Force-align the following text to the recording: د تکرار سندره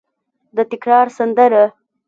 د 0.55 0.57
تکرار 0.71 1.05
سندره 1.17 1.63